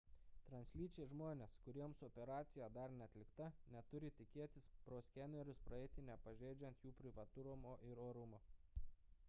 [0.45, 8.03] translyčiai žmonės kuriems operacija dar neatlikta neturi tikėtis pro skenerius praeiti nepažeidžiant jų privatumo ir
[8.07, 8.41] orumo